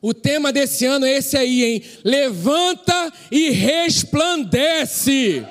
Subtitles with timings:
[0.00, 1.82] O tema desse ano é esse aí, hein?
[2.04, 5.44] Levanta e resplandece.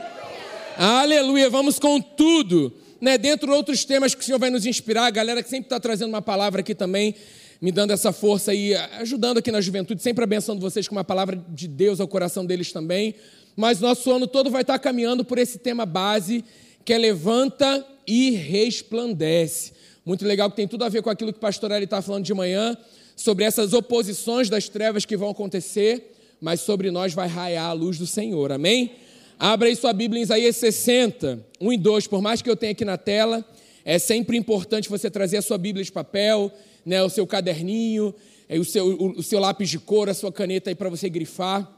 [0.78, 2.74] Aleluia, vamos com tudo.
[3.02, 3.18] Né?
[3.18, 5.80] Dentro de outros temas que o Senhor vai nos inspirar, a galera que sempre está
[5.80, 7.14] trazendo uma palavra aqui também,
[7.62, 11.44] me dando essa força aí, ajudando aqui na juventude, sempre abençoando vocês com uma palavra
[11.50, 13.16] de Deus ao coração deles também.
[13.54, 16.46] Mas nosso ano todo vai estar caminhando por esse tema base,
[16.86, 19.74] que é levanta e resplandece.
[20.06, 22.24] Muito legal, que tem tudo a ver com aquilo que o pastor Eli está falando
[22.24, 22.78] de manhã,
[23.18, 27.98] sobre essas oposições das trevas que vão acontecer, mas sobre nós vai raiar a luz
[27.98, 28.92] do Senhor, amém?
[29.40, 32.72] Abra aí sua Bíblia em Isaías 60, 1 e 2, por mais que eu tenha
[32.74, 33.44] aqui na tela,
[33.84, 36.52] é sempre importante você trazer a sua Bíblia de papel,
[36.86, 38.14] né, o seu caderninho,
[38.50, 41.70] o seu, o, o seu lápis de cor, a sua caneta aí para você grifar,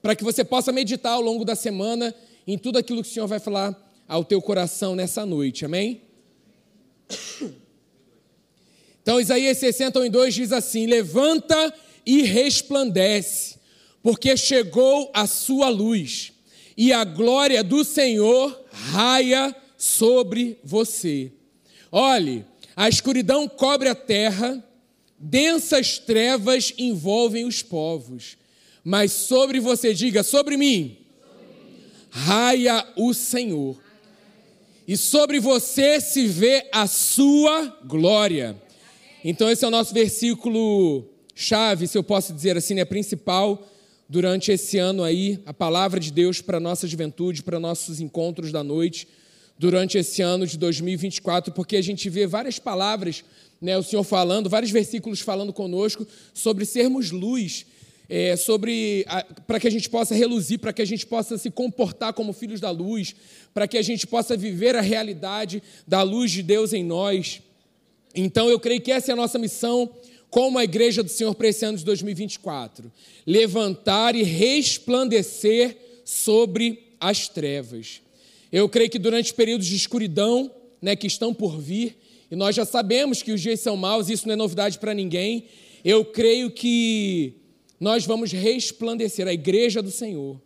[0.00, 2.14] para que você possa meditar ao longo da semana
[2.46, 3.76] em tudo aquilo que o Senhor vai falar
[4.06, 6.00] ao teu coração nessa noite, amém?
[9.06, 11.72] Então, Isaías 60, 2 diz assim: Levanta
[12.04, 13.54] e resplandece,
[14.02, 16.32] porque chegou a sua luz,
[16.76, 21.30] e a glória do Senhor raia sobre você.
[21.92, 24.60] Olhe, a escuridão cobre a terra,
[25.16, 28.36] densas trevas envolvem os povos,
[28.82, 30.98] mas sobre você, diga, sobre mim,
[32.10, 33.80] raia o Senhor,
[34.88, 38.65] e sobre você se vê a sua glória.
[39.28, 43.68] Então, esse é o nosso versículo chave, se eu posso dizer assim, né, principal
[44.08, 48.52] durante esse ano aí, a palavra de Deus para a nossa juventude, para nossos encontros
[48.52, 49.08] da noite,
[49.58, 53.24] durante esse ano de 2024, porque a gente vê várias palavras,
[53.60, 57.66] né, o Senhor falando, vários versículos falando conosco sobre sermos luz,
[58.08, 59.04] é, sobre
[59.44, 62.60] para que a gente possa reluzir, para que a gente possa se comportar como filhos
[62.60, 63.16] da luz,
[63.52, 67.42] para que a gente possa viver a realidade da luz de Deus em nós.
[68.16, 69.90] Então eu creio que essa é a nossa missão
[70.30, 72.90] como a igreja do Senhor para esse ano de 2024:
[73.26, 78.00] levantar e resplandecer sobre as trevas.
[78.50, 80.50] Eu creio que durante períodos de escuridão,
[80.80, 81.96] né, que estão por vir,
[82.30, 85.44] e nós já sabemos que os dias são maus, isso não é novidade para ninguém.
[85.84, 87.34] Eu creio que
[87.78, 90.40] nós vamos resplandecer a igreja do Senhor.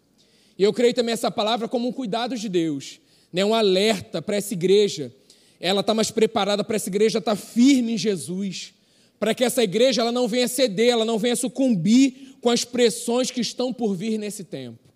[0.59, 3.01] E eu creio também essa palavra como um cuidado de Deus,
[3.33, 5.13] né, um alerta para essa igreja
[5.61, 8.73] ela está mais preparada para essa igreja estar tá firme em Jesus,
[9.19, 13.31] para que essa igreja ela não venha ceder, ela não venha sucumbir com as pressões
[13.31, 14.91] que estão por vir nesse tempo.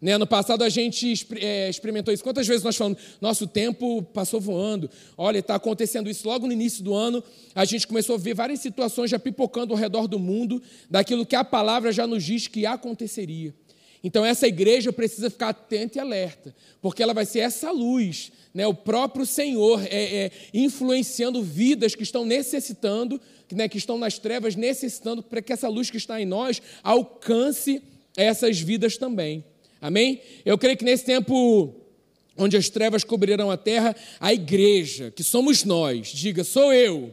[0.00, 0.16] Né?
[0.18, 2.22] No passado a gente é, experimentou isso.
[2.22, 6.28] Quantas vezes nós falamos, nosso tempo passou voando, olha, está acontecendo isso.
[6.28, 7.24] Logo no início do ano,
[7.54, 11.34] a gente começou a ver várias situações já pipocando ao redor do mundo, daquilo que
[11.34, 13.54] a palavra já nos diz que aconteceria.
[14.06, 18.64] Então essa igreja precisa ficar atenta e alerta, porque ela vai ser essa luz né,
[18.64, 24.54] o próprio Senhor é, é, influenciando vidas que estão necessitando, né, que estão nas trevas,
[24.54, 27.82] necessitando para que essa luz que está em nós alcance
[28.16, 29.44] essas vidas também.
[29.80, 30.20] Amém?
[30.44, 31.74] Eu creio que nesse tempo
[32.36, 37.12] onde as trevas cobrirão a terra, a igreja, que somos nós, diga, sou eu.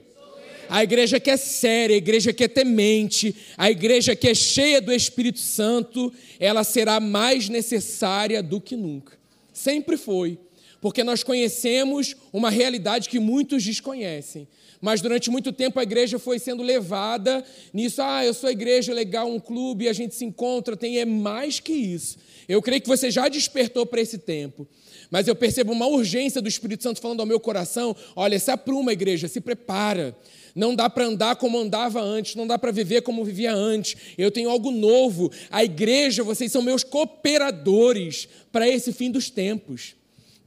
[0.69, 4.81] A igreja que é séria, a igreja que é temente, a igreja que é cheia
[4.81, 9.17] do Espírito Santo, ela será mais necessária do que nunca.
[9.53, 10.37] Sempre foi
[10.83, 14.45] porque nós conhecemos uma realidade que muitos desconhecem.
[14.81, 17.41] Mas durante muito tempo a igreja foi sendo levada
[17.71, 18.01] nisso.
[18.01, 20.99] Ah, eu sou igreja legal, um clube, a gente se encontra, tem.
[20.99, 22.17] É mais que isso.
[22.49, 24.67] Eu creio que você já despertou para esse tempo.
[25.13, 28.91] Mas eu percebo uma urgência do Espírito Santo falando ao meu coração: olha, se apruma,
[28.91, 30.17] igreja, se prepara.
[30.55, 33.95] Não dá para andar como andava antes, não dá para viver como vivia antes.
[34.17, 35.31] Eu tenho algo novo.
[35.51, 39.95] A igreja, vocês são meus cooperadores para esse fim dos tempos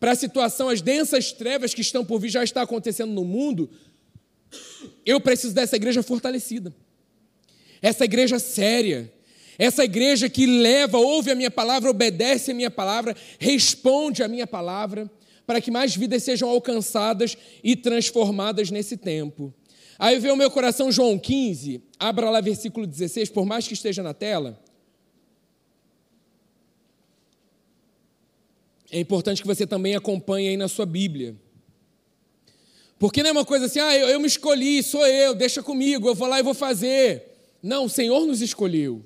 [0.00, 3.70] para a situação, as densas trevas que estão por vir já está acontecendo no mundo,
[5.04, 6.74] eu preciso dessa igreja fortalecida.
[7.80, 9.10] Essa igreja séria,
[9.58, 14.46] essa igreja que leva, ouve a minha palavra, obedece a minha palavra, responde a minha
[14.46, 15.10] palavra,
[15.46, 19.54] para que mais vidas sejam alcançadas e transformadas nesse tempo.
[19.98, 24.02] Aí veio o meu coração João 15, abra lá versículo 16, por mais que esteja
[24.02, 24.60] na tela.
[28.90, 31.36] é importante que você também acompanhe aí na sua Bíblia.
[32.98, 36.08] Porque não é uma coisa assim, ah, eu, eu me escolhi, sou eu, deixa comigo,
[36.08, 37.22] eu vou lá e vou fazer.
[37.62, 39.04] Não, o Senhor nos escolheu.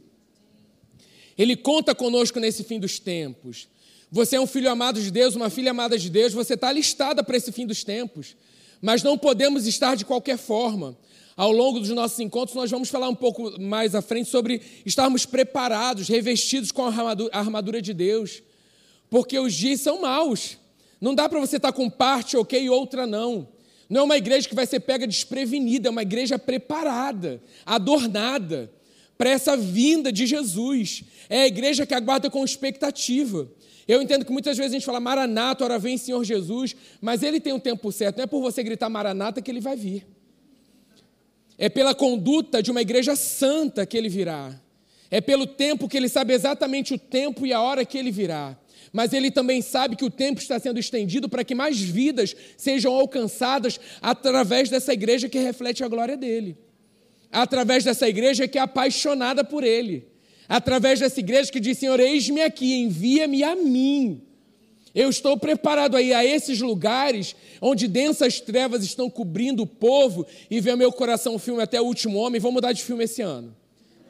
[1.40, 3.66] Ele conta conosco nesse fim dos tempos.
[4.10, 7.22] Você é um filho amado de Deus, uma filha amada de Deus, você está listada
[7.22, 8.36] para esse fim dos tempos.
[8.82, 10.96] Mas não podemos estar de qualquer forma.
[11.36, 15.24] Ao longo dos nossos encontros, nós vamos falar um pouco mais à frente sobre estarmos
[15.24, 16.88] preparados, revestidos com a
[17.32, 18.42] armadura, de Deus
[19.10, 20.56] porque os dias são maus.
[21.00, 23.48] Não dá para você estar tá com parte ok e outra não.
[23.88, 28.70] Não é uma igreja que vai ser pega desprevenida, é uma igreja preparada, adornada,
[29.20, 31.04] para essa vinda de Jesus.
[31.28, 33.52] É a igreja que aguarda com expectativa.
[33.86, 37.38] Eu entendo que muitas vezes a gente fala Maranata, ora vem Senhor Jesus, mas ele
[37.38, 38.16] tem um tempo certo.
[38.16, 40.06] Não é por você gritar Maranata que ele vai vir.
[41.58, 44.58] É pela conduta de uma igreja santa que ele virá.
[45.10, 48.56] É pelo tempo que ele sabe exatamente o tempo e a hora que ele virá.
[48.90, 52.94] Mas ele também sabe que o tempo está sendo estendido para que mais vidas sejam
[52.94, 56.56] alcançadas através dessa igreja que reflete a glória dele.
[57.30, 60.06] Através dessa igreja que é apaixonada por ele.
[60.48, 64.22] Através dessa igreja que diz: Senhor, eis-me aqui, envia-me a mim.
[64.92, 70.60] Eu estou preparado aí a esses lugares onde densas trevas estão cobrindo o povo e
[70.60, 72.40] ver meu coração o filme até o último homem.
[72.40, 73.54] Vou mudar de filme esse ano,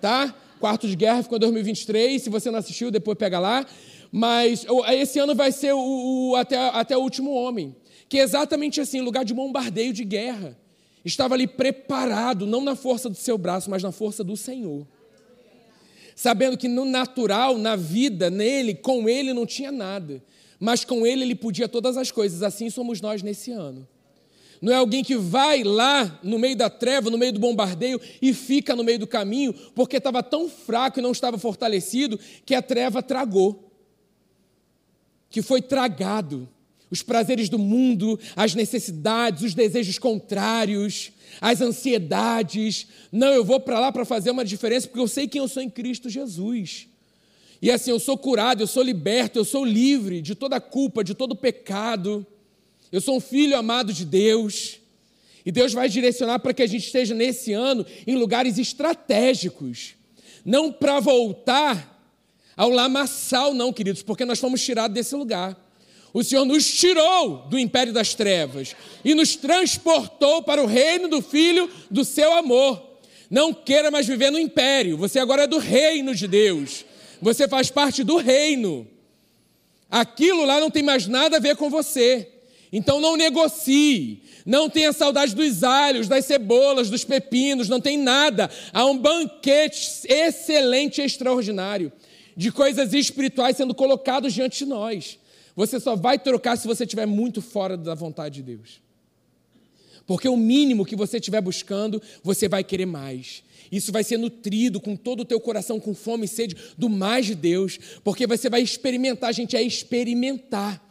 [0.01, 0.35] tá?
[0.59, 2.23] Quarto de Guerra ficou em 2023.
[2.23, 3.67] Se você não assistiu, depois pega lá.
[4.11, 7.77] Mas esse ano vai ser o, o até, até o último homem,
[8.09, 10.59] que é exatamente assim, lugar de bombardeio de guerra.
[11.05, 14.87] Estava ali preparado, não na força do seu braço, mas na força do Senhor.
[16.15, 20.23] Sabendo que no natural, na vida, nele, com ele não tinha nada
[20.61, 22.43] mas com ele ele podia todas as coisas.
[22.43, 23.89] Assim somos nós nesse ano.
[24.61, 28.35] Não é alguém que vai lá no meio da treva, no meio do bombardeio e
[28.35, 32.61] fica no meio do caminho, porque estava tão fraco e não estava fortalecido que a
[32.61, 33.73] treva tragou.
[35.31, 36.47] Que foi tragado.
[36.91, 42.87] Os prazeres do mundo, as necessidades, os desejos contrários, as ansiedades.
[43.13, 45.63] Não, eu vou para lá para fazer uma diferença porque eu sei quem eu sou
[45.63, 46.89] em Cristo Jesus.
[47.63, 51.15] E assim, eu sou curado, eu sou liberto, eu sou livre de toda culpa, de
[51.15, 52.27] todo pecado.
[52.91, 54.79] Eu sou um filho amado de Deus.
[55.45, 59.95] E Deus vai direcionar para que a gente esteja nesse ano em lugares estratégicos.
[60.45, 61.99] Não para voltar
[62.57, 65.57] ao lamaçal, não, queridos, porque nós fomos tirados desse lugar.
[66.13, 68.75] O Senhor nos tirou do império das trevas
[69.05, 72.83] e nos transportou para o reino do Filho do seu amor.
[73.31, 76.85] Não queira mais viver no império, você agora é do reino de Deus.
[77.23, 78.87] Você faz parte do reino.
[79.89, 82.29] Aquilo lá não tem mais nada a ver com você.
[82.73, 84.23] Então não negocie.
[84.45, 88.51] Não tenha saudade dos alhos, das cebolas, dos pepinos, não tem nada.
[88.73, 91.93] Há um banquete excelente e extraordinário
[92.37, 95.20] de coisas espirituais sendo colocados diante de nós.
[95.57, 98.81] Você só vai trocar se você estiver muito fora da vontade de Deus.
[100.07, 103.43] Porque o mínimo que você estiver buscando, você vai querer mais.
[103.71, 107.27] Isso vai ser nutrido com todo o teu coração, com fome e sede do mais
[107.27, 110.85] de Deus, porque você vai experimentar, gente é experimentar.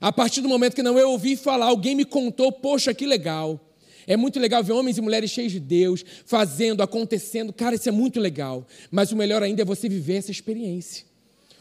[0.00, 3.60] A partir do momento que não eu ouvi falar, alguém me contou, poxa, que legal.
[4.06, 7.52] É muito legal ver homens e mulheres cheios de Deus, fazendo, acontecendo.
[7.52, 8.66] Cara, isso é muito legal.
[8.90, 11.04] Mas o melhor ainda é você viver essa experiência.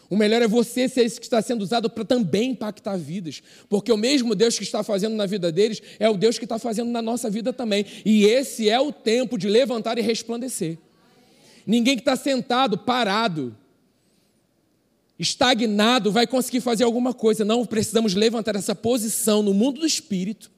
[0.10, 3.42] O melhor é você ser esse que está sendo usado para também impactar vidas.
[3.68, 6.58] Porque o mesmo Deus que está fazendo na vida deles é o Deus que está
[6.58, 7.86] fazendo na nossa vida também.
[8.06, 10.78] E esse é o tempo de levantar e resplandecer.
[11.66, 13.56] Ninguém que está sentado, parado,
[15.20, 17.44] estagnado, vai conseguir fazer alguma coisa.
[17.44, 20.50] Não precisamos levantar essa posição no mundo do espírito,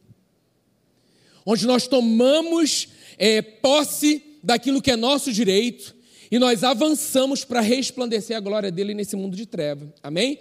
[1.43, 5.97] onde nós tomamos é, posse daquilo que é nosso direito
[6.31, 9.91] e nós avançamos para resplandecer a glória dele nesse mundo de treva.
[10.03, 10.39] Amém?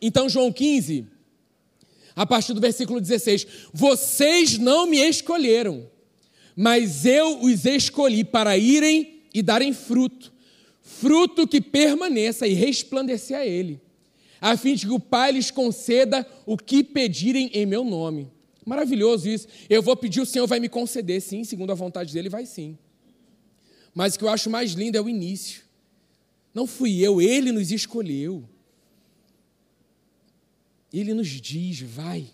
[0.00, 1.06] Então, João 15,
[2.14, 5.88] a partir do versículo 16: Vocês não me escolheram,
[6.56, 10.32] mas eu os escolhi para irem e darem fruto,
[10.82, 13.80] fruto que permaneça e resplandecer a ele,
[14.40, 18.28] a fim de que o Pai lhes conceda o que pedirem em meu nome.
[18.66, 19.48] Maravilhoso isso.
[19.68, 22.76] Eu vou pedir, o Senhor vai me conceder, sim, segundo a vontade dele, vai sim.
[23.94, 25.62] Mas o que eu acho mais lindo é o início.
[26.54, 28.48] Não fui eu, ele nos escolheu.
[30.92, 32.26] Ele nos diz: vai,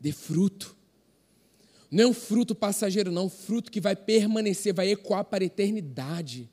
[0.00, 0.76] dê fruto.
[1.90, 6.50] Não é um fruto passageiro, não, fruto que vai permanecer, vai ecoar para a eternidade.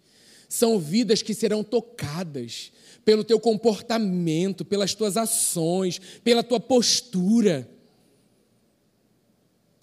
[0.48, 2.72] São vidas que serão tocadas
[3.04, 7.68] pelo teu comportamento, pelas tuas ações, pela tua postura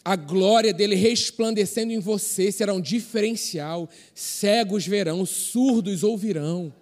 [0.05, 3.89] a glória dele resplandecendo em você será um diferencial.
[4.15, 6.73] Cegos verão, surdos ouvirão.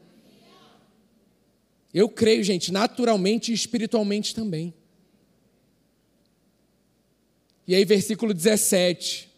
[1.92, 4.72] Eu creio, gente, naturalmente e espiritualmente também.
[7.66, 9.28] E aí, versículo 17.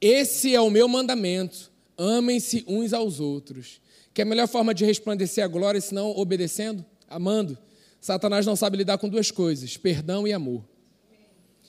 [0.00, 3.80] Esse é o meu mandamento: amem-se uns aos outros.
[4.12, 6.84] Que é a melhor forma de resplandecer a glória, senão obedecendo?
[7.08, 7.56] Amando.
[8.00, 10.64] Satanás não sabe lidar com duas coisas: perdão e amor.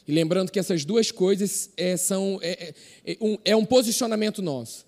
[0.07, 2.73] E lembrando que essas duas coisas é, são, é,
[3.05, 4.87] é, um, é um posicionamento nosso.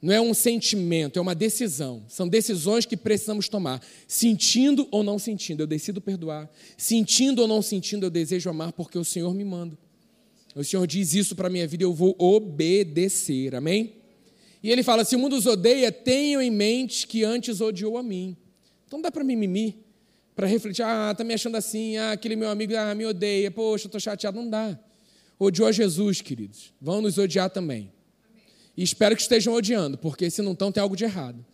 [0.00, 2.04] Não é um sentimento, é uma decisão.
[2.08, 3.80] São decisões que precisamos tomar.
[4.06, 6.48] Sentindo ou não sentindo, eu decido perdoar.
[6.76, 9.76] Sentindo ou não sentindo, eu desejo amar porque o Senhor me manda.
[10.54, 13.54] O Senhor diz isso para a minha vida, eu vou obedecer.
[13.54, 13.94] Amém?
[14.62, 18.02] E ele fala: se o mundo os odeia, tenham em mente que antes odiou a
[18.02, 18.36] mim.
[18.86, 19.84] Então dá para mimimi,
[20.38, 23.86] para refletir: ah, está me achando assim, ah, aquele meu amigo ah, me odeia, poxa,
[23.86, 24.40] estou chateado.
[24.40, 24.78] Não dá.
[25.36, 26.72] Odiou Jesus, queridos.
[26.80, 27.92] Vão nos odiar também.
[28.76, 31.44] E espero que estejam odiando, porque se não estão, tem algo de errado.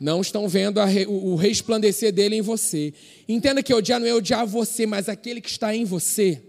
[0.00, 2.94] Não estão vendo re, o, o resplandecer dele em você.
[3.28, 6.42] Entenda que odiar não é odiar você, mas aquele que está em você.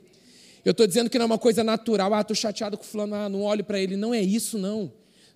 [0.64, 2.14] Eu estou dizendo que não é uma coisa natural.
[2.14, 3.98] Ah, estou chateado com o fulano, ah, não olho para ele.
[3.98, 4.90] Não é isso, não.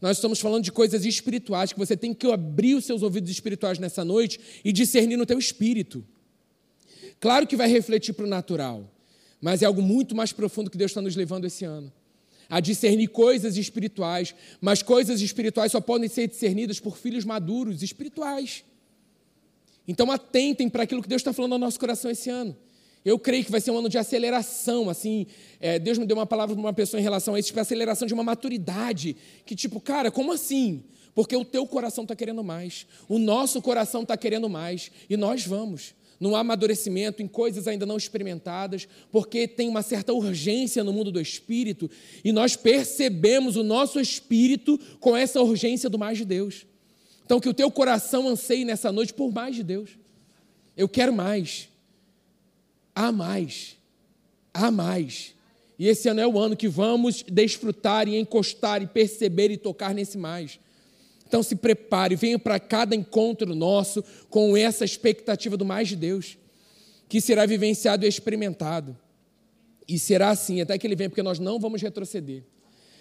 [0.06, 3.80] Nós estamos falando de coisas espirituais, que você tem que abrir os seus ouvidos espirituais
[3.80, 6.06] nessa noite e discernir no teu espírito.
[7.20, 8.88] Claro que vai refletir para o natural,
[9.42, 11.92] mas é algo muito mais profundo que Deus está nos levando esse ano.
[12.48, 18.64] A discernir coisas espirituais, mas coisas espirituais só podem ser discernidas por filhos maduros espirituais.
[19.88, 22.56] Então atentem para aquilo que Deus está falando no nosso coração esse ano.
[23.06, 25.28] Eu creio que vai ser um ano de aceleração, assim.
[25.60, 28.08] É, Deus me deu uma palavra para uma pessoa em relação a isso, tipo, aceleração
[28.08, 29.16] de uma maturidade.
[29.46, 30.84] Que, tipo, cara, como assim?
[31.14, 35.46] Porque o teu coração está querendo mais, o nosso coração está querendo mais, e nós
[35.46, 35.94] vamos.
[36.20, 41.22] No amadurecimento, em coisas ainda não experimentadas, porque tem uma certa urgência no mundo do
[41.22, 41.92] espírito,
[42.24, 46.66] e nós percebemos o nosso espírito com essa urgência do mais de Deus.
[47.24, 49.92] Então, que o teu coração anseie nessa noite por mais de Deus.
[50.76, 51.70] Eu quero mais
[52.96, 53.78] há mais.
[54.54, 55.36] Há mais.
[55.78, 59.94] E esse ano é o ano que vamos desfrutar e encostar e perceber e tocar
[59.94, 60.58] nesse mais.
[61.28, 66.38] Então se prepare, venha para cada encontro nosso com essa expectativa do mais de Deus,
[67.10, 68.98] que será vivenciado e experimentado.
[69.88, 72.44] E será assim até que ele venha, porque nós não vamos retroceder.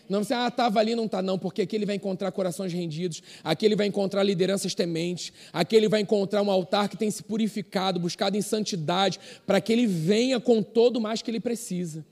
[0.08, 3.22] Não você, ah, estava ali, não está, não, porque aqui ele vai encontrar corações rendidos,
[3.42, 7.22] aqui ele vai encontrar lideranças tementes, aqui ele vai encontrar um altar que tem se
[7.22, 12.04] purificado, buscado em santidade, para que ele venha com todo o mais que ele precisa.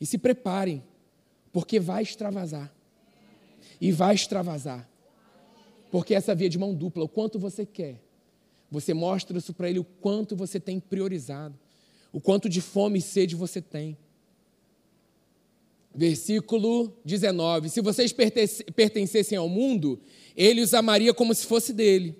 [0.00, 0.82] E se preparem,
[1.52, 2.72] porque vai extravasar.
[3.80, 4.88] E vai extravasar.
[5.90, 8.00] Porque essa via de mão dupla, o quanto você quer,
[8.70, 11.58] você mostra isso para ele, o quanto você tem priorizado,
[12.12, 13.96] o quanto de fome e sede você tem.
[15.96, 19.98] Versículo 19: Se vocês pertencessem ao mundo,
[20.36, 22.14] ele os amaria como se fosse dele.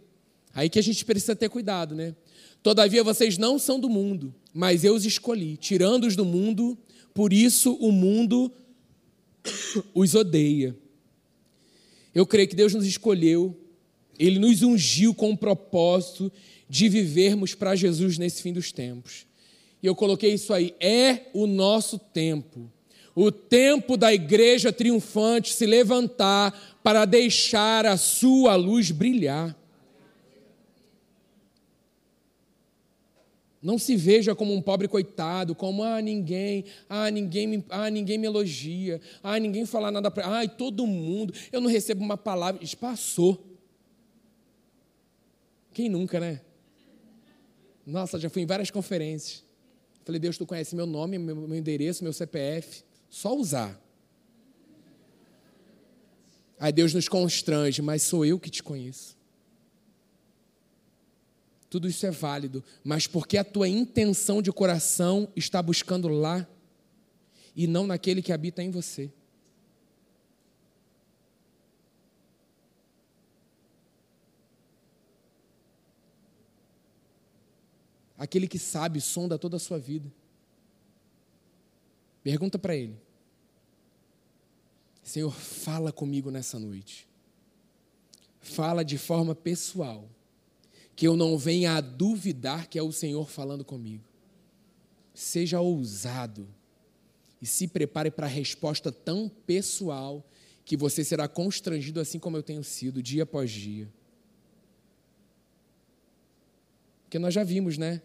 [0.54, 2.16] Aí que a gente precisa ter cuidado, né?
[2.62, 6.76] Todavia vocês não são do mundo, mas eu os escolhi, tirando-os do mundo,
[7.12, 8.50] por isso o mundo
[9.94, 10.74] os odeia.
[12.14, 13.54] Eu creio que Deus nos escolheu,
[14.18, 16.32] Ele nos ungiu com o propósito
[16.66, 19.26] de vivermos para Jesus nesse fim dos tempos.
[19.82, 22.72] E eu coloquei isso aí, é o nosso tempo
[23.16, 29.56] o tempo da igreja triunfante se levantar para deixar a sua luz brilhar.
[33.62, 38.18] Não se veja como um pobre coitado, como ah, ninguém, ah, ninguém me, ah, ninguém
[38.18, 42.62] me elogia, ah, ninguém fala nada para, ai, todo mundo, eu não recebo uma palavra,
[42.62, 43.42] isso passou.
[45.72, 46.42] Quem nunca, né?
[47.86, 49.42] Nossa, já fui em várias conferências.
[50.04, 52.84] Falei, Deus, tu conhece meu nome, meu, meu endereço, meu CPF.
[53.08, 53.80] Só usar.
[56.58, 59.16] Aí Deus nos constrange, mas sou eu que te conheço.
[61.68, 66.46] Tudo isso é válido, mas porque a tua intenção de coração está buscando lá
[67.54, 69.10] e não naquele que habita em você.
[78.16, 80.10] Aquele que sabe, sonda toda a sua vida.
[82.26, 82.98] Pergunta para ele:
[85.00, 87.06] Senhor, fala comigo nessa noite.
[88.40, 90.10] Fala de forma pessoal,
[90.96, 94.02] que eu não venha a duvidar que é o Senhor falando comigo.
[95.14, 96.48] Seja ousado
[97.40, 100.28] e se prepare para a resposta tão pessoal
[100.64, 103.88] que você será constrangido assim como eu tenho sido dia após dia.
[107.04, 108.02] Porque nós já vimos, né?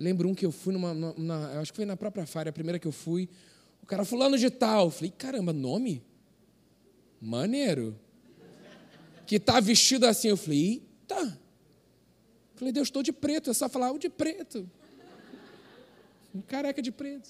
[0.00, 2.52] Eu lembro um que eu fui numa, numa, acho que foi na própria Fária, a
[2.54, 3.28] primeira que eu fui,
[3.82, 6.02] o cara fulano de tal, eu falei, caramba, nome?
[7.20, 7.94] Maneiro.
[9.26, 10.28] Que tá vestido assim.
[10.28, 11.38] Eu falei, eita.
[12.54, 13.50] Falei, Deus, estou de preto.
[13.50, 14.68] É só falar, o de preto.
[16.34, 17.28] Um careca de preto.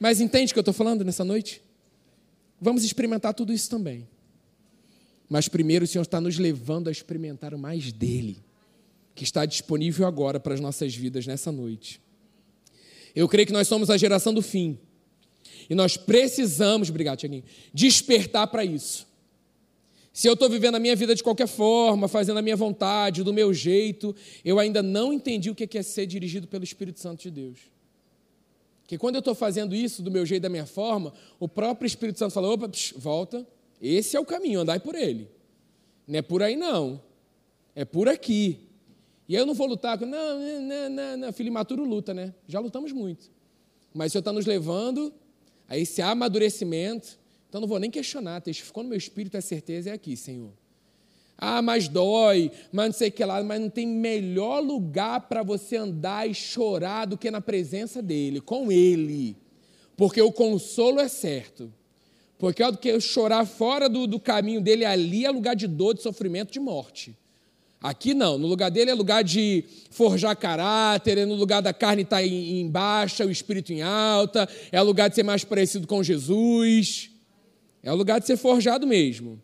[0.00, 1.62] Mas entende o que eu estou falando nessa noite?
[2.60, 4.08] Vamos experimentar tudo isso também.
[5.28, 8.42] Mas primeiro o Senhor está nos levando a experimentar mais dele,
[9.16, 12.00] que está disponível agora para as nossas vidas nessa noite.
[13.14, 14.78] Eu creio que nós somos a geração do fim.
[15.70, 17.42] E nós precisamos, obrigado, Tiaguinho,
[17.72, 19.08] despertar para isso.
[20.12, 23.32] Se eu estou vivendo a minha vida de qualquer forma, fazendo a minha vontade, do
[23.32, 27.30] meu jeito, eu ainda não entendi o que é ser dirigido pelo Espírito Santo de
[27.30, 27.58] Deus.
[28.86, 32.18] Que quando eu estou fazendo isso do meu jeito, da minha forma, o próprio Espírito
[32.18, 33.46] Santo fala: opa, psh, volta,
[33.80, 35.28] esse é o caminho, andai por ele.
[36.06, 37.00] Não é por aí, não.
[37.74, 38.65] É por aqui.
[39.28, 40.06] E aí eu não vou lutar com.
[40.06, 41.32] Não, não, não, não.
[41.32, 42.32] filho imaturo luta, né?
[42.46, 43.30] Já lutamos muito.
[43.92, 45.12] Mas o Senhor está nos levando
[45.68, 47.18] a esse amadurecimento.
[47.48, 48.40] Então não vou nem questionar.
[48.40, 50.52] Testificou no meu espírito, a certeza é aqui, Senhor.
[51.38, 55.42] Ah, mas dói, mas não sei o que lá, mas não tem melhor lugar para
[55.42, 59.36] você andar e chorar do que na presença dele, com ele.
[59.96, 61.72] Porque o consolo é certo.
[62.38, 65.66] Porque é do que eu chorar fora do, do caminho dele, ali é lugar de
[65.66, 67.16] dor, de sofrimento, de morte.
[67.86, 69.62] Aqui não, no lugar dele é lugar de
[69.92, 73.80] forjar caráter, é no lugar da carne estar tá em, em baixa, o espírito em
[73.80, 77.12] alta, é lugar de ser mais parecido com Jesus,
[77.84, 79.40] é lugar de ser forjado mesmo.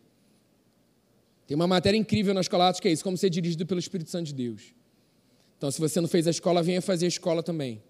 [1.47, 4.25] Tem uma matéria incrível na escola que é isso, como ser dirigido pelo Espírito Santo
[4.25, 4.73] de Deus.
[5.57, 7.81] Então, se você não fez a escola, venha fazer a escola também.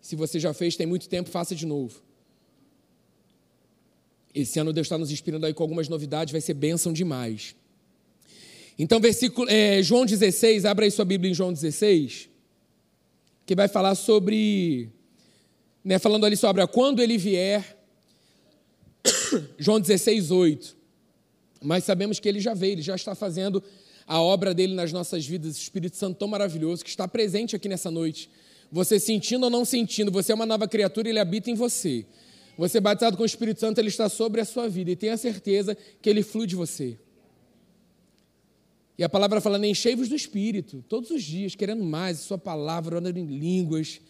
[0.00, 2.02] Se você já fez, tem muito tempo, faça de novo.
[4.34, 7.54] Esse ano Deus está nos inspirando aí com algumas novidades, vai ser bênção demais.
[8.78, 12.28] Então, versículo, é, João 16, abra aí sua Bíblia em João 16,
[13.44, 14.90] que vai falar sobre,
[15.84, 17.78] né, falando ali sobre quando ele vier,
[19.58, 20.76] João 16, 8
[21.66, 23.62] mas sabemos que ele já veio, ele já está fazendo
[24.06, 27.68] a obra dele nas nossas vidas, o Espírito Santo tão maravilhoso que está presente aqui
[27.68, 28.30] nessa noite.
[28.70, 32.06] Você sentindo ou não sentindo, você é uma nova criatura, ele habita em você.
[32.56, 35.16] Você é batizado com o Espírito Santo, ele está sobre a sua vida e tenha
[35.16, 36.96] certeza que ele flui de você.
[38.98, 43.18] E a palavra fala: enchei-vos do Espírito, todos os dias, querendo mais, Sua palavra, orando
[43.18, 44.00] em línguas.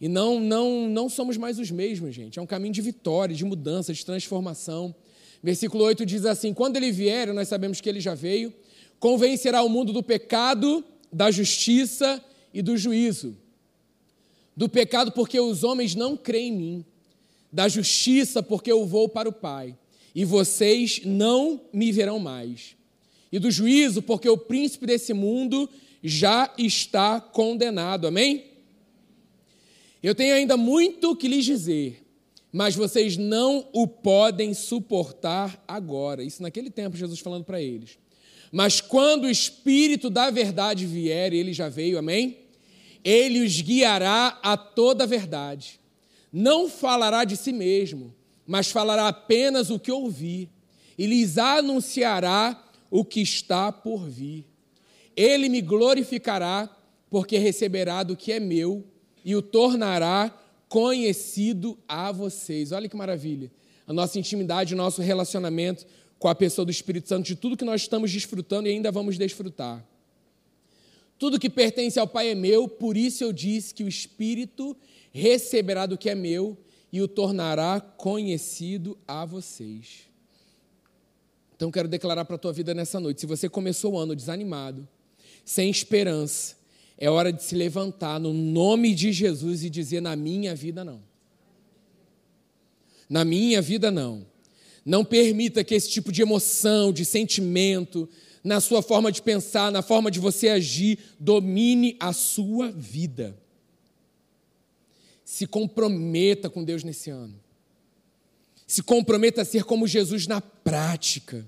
[0.00, 2.38] E não, não, não somos mais os mesmos, gente.
[2.38, 4.94] É um caminho de vitória, de mudança, de transformação.
[5.42, 8.52] Versículo 8 diz assim: Quando ele vier, nós sabemos que ele já veio,
[9.00, 12.22] convencerá o mundo do pecado, da justiça
[12.52, 13.36] e do juízo.
[14.56, 16.84] Do pecado, porque os homens não creem em mim.
[17.52, 19.76] Da justiça, porque eu vou para o Pai,
[20.14, 22.75] e vocês não me verão mais.
[23.30, 25.68] E do juízo, porque o príncipe desse mundo
[26.02, 28.06] já está condenado.
[28.06, 28.44] Amém?
[30.02, 32.06] Eu tenho ainda muito que lhes dizer
[32.56, 36.24] mas vocês não o podem suportar agora.
[36.24, 37.98] Isso naquele tempo, Jesus falando para eles.
[38.50, 42.38] Mas quando o Espírito da verdade vier, ele já veio, amém?
[43.04, 45.78] Ele os guiará a toda a verdade.
[46.32, 48.14] Não falará de si mesmo,
[48.46, 50.48] mas falará apenas o que ouvir,
[50.96, 52.54] e lhes anunciará
[52.90, 54.44] o que está por vir.
[55.16, 56.74] Ele me glorificará,
[57.10, 58.84] porque receberá do que é meu
[59.24, 60.36] e o tornará
[60.68, 62.72] conhecido a vocês.
[62.72, 63.50] Olha que maravilha.
[63.86, 65.86] A nossa intimidade, o nosso relacionamento
[66.18, 69.16] com a pessoa do Espírito Santo, de tudo que nós estamos desfrutando e ainda vamos
[69.16, 69.84] desfrutar.
[71.18, 74.76] Tudo que pertence ao Pai é meu, por isso eu disse que o Espírito
[75.12, 76.58] receberá do que é meu
[76.92, 80.05] e o tornará conhecido a vocês.
[81.56, 84.86] Então quero declarar para a tua vida nessa noite, se você começou o ano desanimado,
[85.44, 86.54] sem esperança,
[86.98, 91.02] é hora de se levantar no nome de Jesus e dizer: na minha vida não.
[93.08, 94.26] Na minha vida não.
[94.84, 98.08] Não permita que esse tipo de emoção, de sentimento,
[98.44, 103.36] na sua forma de pensar, na forma de você agir, domine a sua vida.
[105.24, 107.34] Se comprometa com Deus nesse ano.
[108.66, 111.46] Se comprometa a ser como Jesus na prática.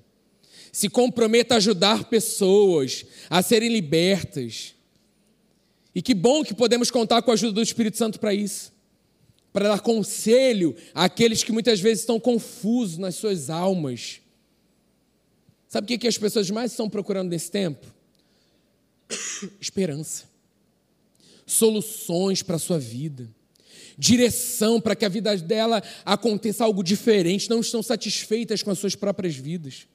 [0.70, 4.74] Se comprometa a ajudar pessoas a serem libertas
[5.94, 8.72] e que bom que podemos contar com a ajuda do Espírito Santo para isso
[9.52, 14.20] para dar conselho àqueles que muitas vezes estão confusos nas suas almas.
[15.68, 17.86] Sabe o que as pessoas mais estão procurando nesse tempo?
[19.60, 20.24] Esperança,
[21.44, 23.28] soluções para a sua vida,
[23.98, 28.94] direção para que a vida dela aconteça algo diferente, não estão satisfeitas com as suas
[28.94, 29.88] próprias vidas.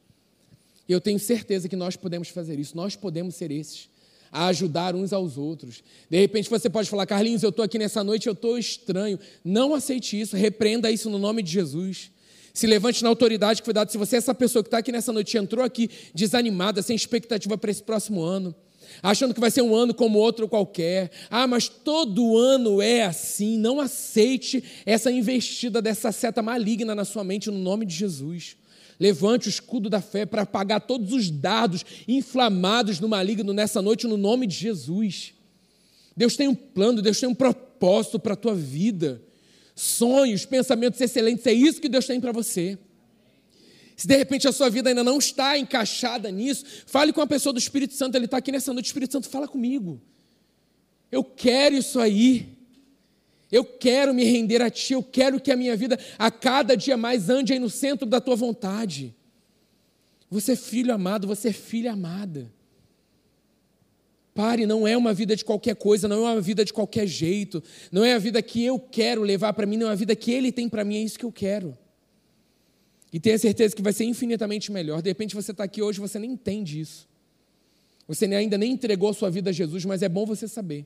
[0.88, 3.94] Eu tenho certeza que nós podemos fazer isso, nós podemos ser esses
[4.34, 5.84] a ajudar uns aos outros.
[6.10, 9.20] De repente você pode falar, Carlinhos, eu estou aqui nessa noite, eu estou estranho.
[9.46, 12.10] Não aceite isso, repreenda isso no nome de Jesus.
[12.52, 13.92] Se levante na autoridade que foi dada.
[13.92, 17.56] Se você é essa pessoa que está aqui nessa noite, entrou aqui desanimada, sem expectativa
[17.60, 18.56] para esse próximo ano,
[19.02, 21.12] achando que vai ser um ano como outro qualquer.
[21.30, 23.58] Ah, mas todo ano é assim.
[23.58, 28.58] Não aceite essa investida dessa seta maligna na sua mente no nome de Jesus.
[29.00, 34.08] Levante o escudo da fé para apagar todos os dados inflamados no maligno nessa noite,
[34.08, 35.34] no nome de Jesus.
[36.16, 39.22] Deus tem um plano, Deus tem um propósito para a tua vida.
[39.76, 42.78] Sonhos, pensamentos excelentes, é isso que Deus tem para você.
[43.96, 47.54] Se de repente a sua vida ainda não está encaixada nisso, fale com a pessoa
[47.54, 50.02] do Espírito Santo, ele está aqui nessa noite, Espírito Santo, fala comigo.
[51.12, 52.58] Eu quero isso aí.
[53.52, 56.98] Eu quero me render a Ti, eu quero que a minha vida a cada dia
[56.98, 59.16] mais ande aí no centro da Tua vontade.
[60.28, 62.52] Você é filho amado, você é filha amada.
[64.34, 67.64] Pare, não é uma vida de qualquer coisa, não é uma vida de qualquer jeito,
[67.92, 70.32] não é a vida que eu quero levar para mim, não é a vida que
[70.32, 71.78] Ele tem para mim, é isso que eu quero.
[73.14, 75.00] E tenha certeza que vai ser infinitamente melhor.
[75.00, 77.08] De repente você está aqui hoje, você nem entende isso.
[78.08, 80.84] Você ainda nem entregou a sua vida a Jesus, mas é bom você saber.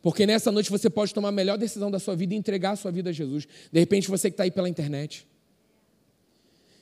[0.00, 2.76] Porque nessa noite você pode tomar a melhor decisão da sua vida e entregar a
[2.76, 3.46] sua vida a Jesus.
[3.70, 5.26] De repente você que está aí pela internet.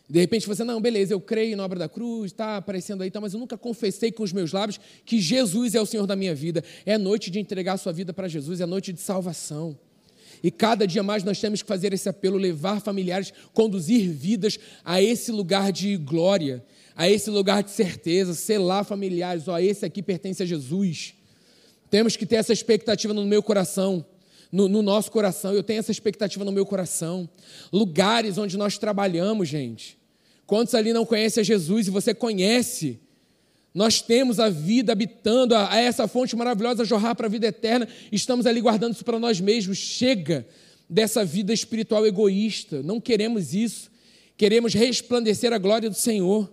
[0.09, 3.21] De repente você, não, beleza, eu creio na obra da cruz, está aparecendo aí, tá,
[3.21, 6.35] mas eu nunca confessei com os meus lábios que Jesus é o Senhor da minha
[6.35, 6.63] vida.
[6.87, 9.77] É noite de entregar a sua vida para Jesus, é noite de salvação.
[10.45, 15.01] E cada dia mais nós temos que fazer esse apelo, levar familiares, conduzir vidas a
[15.01, 16.63] esse lugar de glória,
[16.95, 21.15] a esse lugar de certeza, selar familiares, ó, esse aqui pertence a Jesus.
[21.89, 24.05] Temos que ter essa expectativa no meu coração,
[24.53, 25.55] no, no nosso coração.
[25.55, 27.27] Eu tenho essa expectativa no meu coração.
[27.73, 29.97] Lugares onde nós trabalhamos, gente.
[30.47, 33.01] Quantos ali não conhecem a Jesus e você conhece?
[33.75, 37.89] Nós temos a vida habitando, a, essa fonte maravilhosa a jorrar para a vida eterna,
[38.13, 39.79] estamos ali guardando isso para nós mesmos.
[39.79, 40.47] Chega
[40.89, 43.91] dessa vida espiritual egoísta, não queremos isso.
[44.37, 46.51] Queremos resplandecer a glória do Senhor.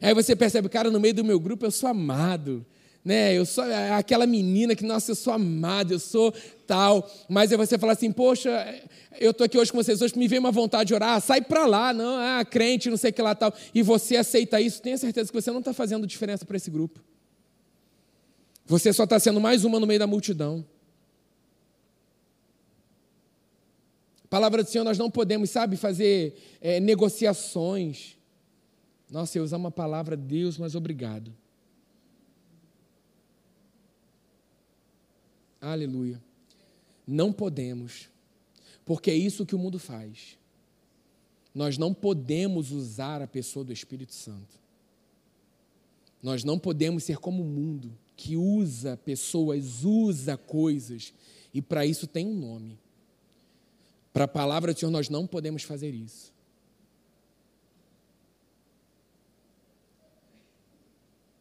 [0.00, 2.64] Aí você percebe, cara, no meio do meu grupo eu sou amado,
[3.04, 3.36] né?
[3.36, 3.62] Eu sou
[3.96, 6.32] aquela menina que, nossa, eu sou amada, eu sou
[6.66, 7.08] tal.
[7.28, 8.50] Mas aí você fala assim, poxa,
[9.20, 11.66] eu estou aqui hoje com vocês, hoje me veio uma vontade de orar, sai para
[11.66, 13.52] lá, não, ah, crente, não sei o que lá tal.
[13.74, 17.00] E você aceita isso, tenha certeza que você não está fazendo diferença para esse grupo.
[18.64, 20.64] Você só está sendo mais uma no meio da multidão.
[24.30, 28.16] Palavra do Senhor, nós não podemos, sabe, fazer é, negociações.
[29.10, 31.30] Nossa, eu usar uma palavra, Deus, mas obrigado.
[35.64, 36.22] Aleluia.
[37.06, 38.10] Não podemos,
[38.84, 40.38] porque é isso que o mundo faz.
[41.54, 44.62] Nós não podemos usar a pessoa do Espírito Santo.
[46.22, 51.14] Nós não podemos ser como o mundo, que usa pessoas, usa coisas,
[51.52, 52.78] e para isso tem um nome.
[54.12, 56.32] Para a palavra do Senhor, nós não podemos fazer isso.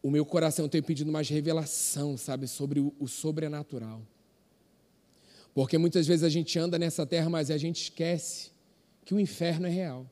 [0.02, 4.02] O meu coração tem pedido mais revelação, sabe, sobre o, o sobrenatural.
[5.54, 8.52] Porque muitas vezes a gente anda nessa terra, mas a gente esquece
[9.06, 10.10] que o inferno é real.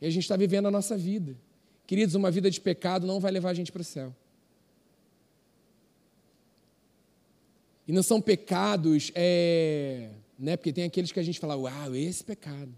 [0.00, 1.36] E a gente está vivendo a nossa vida.
[1.86, 4.14] Queridos, uma vida de pecado não vai levar a gente para o céu.
[7.86, 10.56] E não são pecados, é, né?
[10.56, 12.74] Porque tem aqueles que a gente fala, uau, esse pecado.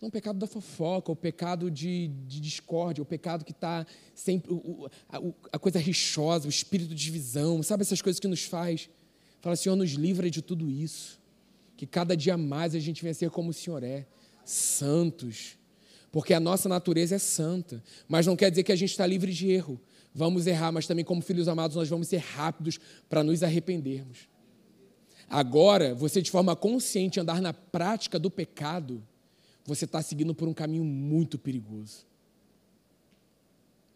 [0.00, 4.50] Não o pecado da fofoca, o pecado de, de discórdia, o pecado que está sempre.
[4.50, 5.18] O, a,
[5.52, 8.88] a, coisa rixosa, o espírito de divisão, sabe essas coisas que nos faz?
[9.42, 11.20] Fala, Senhor, nos livra de tudo isso.
[11.76, 14.06] Que cada dia mais a gente venha ser como o Senhor é,
[14.42, 15.58] santos.
[16.10, 17.82] Porque a nossa natureza é santa.
[18.08, 19.78] Mas não quer dizer que a gente está livre de erro.
[20.14, 24.28] Vamos errar, mas também, como filhos amados, nós vamos ser rápidos para nos arrependermos.
[25.28, 29.06] Agora, você de forma consciente andar na prática do pecado
[29.70, 32.04] você está seguindo por um caminho muito perigoso.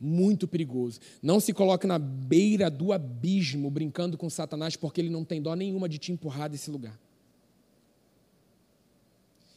[0.01, 1.01] Muito perigoso.
[1.21, 5.55] Não se coloque na beira do abismo brincando com Satanás, porque ele não tem dó
[5.55, 6.97] nenhuma de te empurrar desse lugar.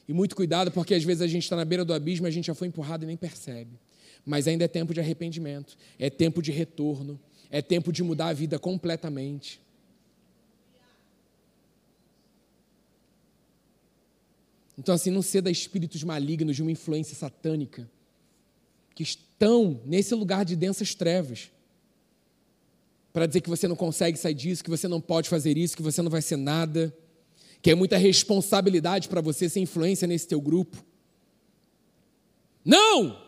[0.08, 2.32] E muito cuidado, porque às vezes a gente está na beira do abismo e a
[2.32, 3.78] gente já foi empurrado e nem percebe.
[4.26, 7.20] Mas ainda é tempo de arrependimento, é tempo de retorno,
[7.52, 9.62] é tempo de mudar a vida completamente.
[14.78, 17.90] Então, assim, não ceda a espíritos malignos de uma influência satânica
[18.94, 21.52] que estão nesse lugar de densas trevas
[23.12, 25.82] para dizer que você não consegue sair disso, que você não pode fazer isso, que
[25.82, 26.96] você não vai ser nada,
[27.62, 30.84] que é muita responsabilidade para você ser influência nesse teu grupo.
[32.64, 33.26] Não!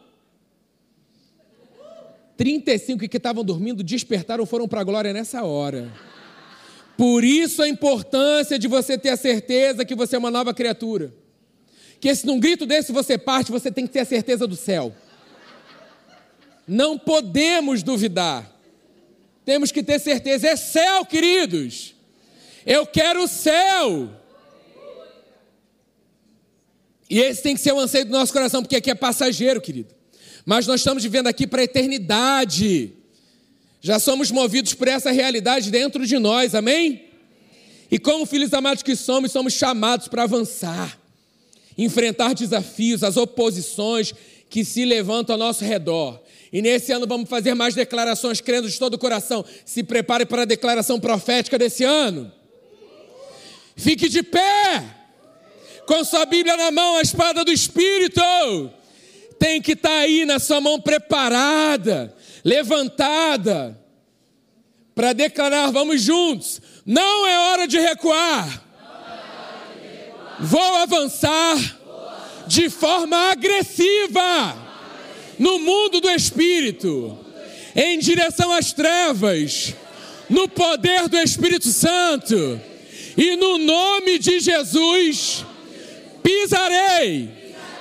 [2.37, 5.91] 35 que estavam dormindo despertaram foram para a glória nessa hora.
[6.95, 11.13] Por isso a importância de você ter a certeza que você é uma nova criatura
[11.99, 14.95] que se num grito desse você parte, você tem que ter a certeza do céu.
[16.67, 18.49] Não podemos duvidar.
[19.43, 20.47] Temos que ter certeza.
[20.47, 21.95] É céu, queridos.
[22.65, 24.09] Eu quero o céu.
[27.09, 29.93] E esse tem que ser o anseio do nosso coração, porque aqui é passageiro, querido.
[30.45, 32.93] Mas nós estamos vivendo aqui para a eternidade.
[33.81, 37.05] Já somos movidos por essa realidade dentro de nós, amém?
[37.89, 40.98] E como filhos amados que somos, somos chamados para avançar
[41.83, 44.13] enfrentar desafios, as oposições
[44.49, 46.21] que se levantam ao nosso redor.
[46.51, 49.45] E nesse ano vamos fazer mais declarações, crendo de todo o coração.
[49.63, 52.31] Se prepare para a declaração profética desse ano.
[53.75, 54.83] Fique de pé,
[55.85, 58.21] com sua Bíblia na mão, a espada do Espírito.
[59.37, 62.13] Tem que estar tá aí na sua mão preparada,
[62.43, 63.79] levantada,
[64.93, 68.68] para declarar: vamos juntos, não é hora de recuar.
[70.41, 71.57] Vou avançar
[72.47, 74.57] de forma agressiva
[75.37, 77.17] no mundo do Espírito,
[77.75, 79.75] em direção às trevas,
[80.29, 82.59] no poder do Espírito Santo
[83.17, 85.45] e no nome de Jesus
[86.23, 87.29] pisarei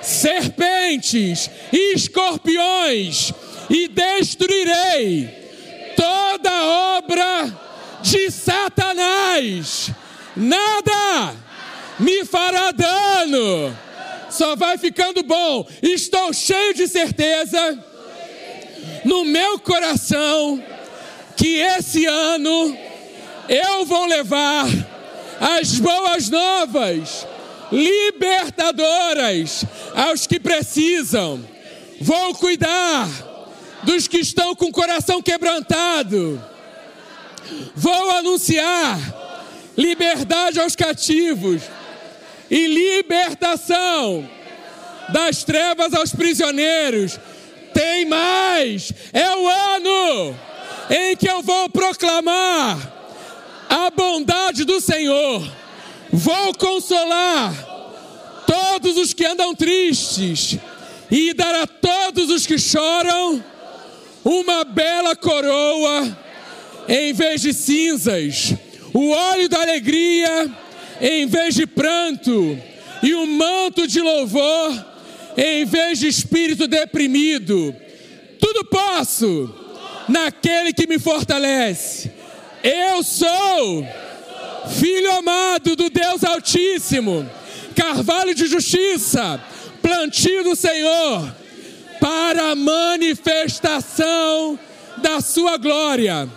[0.01, 3.33] serpentes e escorpiões
[3.69, 5.29] e destruirei
[5.95, 6.65] toda
[6.97, 7.59] obra
[8.01, 9.91] de Satanás.
[10.35, 11.48] Nada
[11.99, 13.77] me fará dano.
[14.29, 15.67] Só vai ficando bom.
[15.81, 17.83] Estou cheio de certeza
[19.03, 20.63] no meu coração
[21.35, 22.77] que esse ano
[23.47, 24.67] eu vou levar
[25.39, 27.25] as boas novas,
[27.71, 31.43] libertadoras aos que precisam.
[32.01, 33.07] Vou cuidar
[33.83, 36.41] dos que estão com o coração quebrantado.
[37.75, 38.99] Vou anunciar
[39.77, 41.61] liberdade aos cativos
[42.49, 44.27] e libertação
[45.09, 47.19] das trevas aos prisioneiros.
[47.73, 50.35] Tem mais, é o ano
[50.89, 52.93] em que eu vou proclamar
[53.69, 55.47] a bondade do Senhor.
[56.11, 57.53] Vou consolar
[58.47, 60.57] todos os que andam tristes
[61.11, 63.43] e dar a todos os que choram
[64.23, 66.17] uma bela coroa
[66.87, 68.55] em vez de cinzas,
[68.91, 70.51] o óleo da alegria
[71.01, 72.57] em vez de pranto
[73.01, 74.85] e o manto de louvor
[75.37, 77.73] em vez de espírito deprimido.
[78.39, 79.53] Tudo posso
[80.07, 82.11] naquele que me fortalece.
[82.63, 83.85] Eu sou
[84.69, 87.29] filho amado do Deus Altíssimo,
[87.75, 89.41] carvalho de justiça,
[89.81, 91.35] plantio do Senhor,
[91.99, 94.59] para a manifestação
[94.97, 96.29] da sua glória.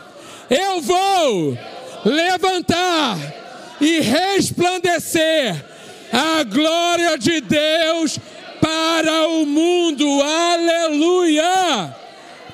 [0.48, 1.58] Eu vou
[2.04, 3.41] levantar
[3.82, 5.64] e resplandecer
[6.12, 8.18] a glória de Deus
[8.60, 10.06] para o mundo.
[10.22, 11.96] Aleluia!